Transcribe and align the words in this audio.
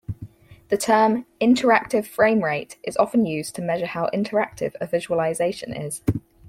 The 0.69 0.77
term 0.79 1.27
"interactive 1.39 2.07
framerate" 2.09 2.77
is 2.81 2.97
often 2.97 3.23
used 3.27 3.53
to 3.53 3.61
measure 3.61 3.85
how 3.85 4.09
interactive 4.11 4.73
a 4.81 4.87
visualization 4.87 5.75
is. 5.75 6.01